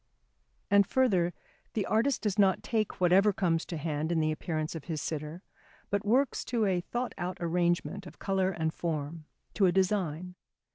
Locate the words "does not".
2.23-2.63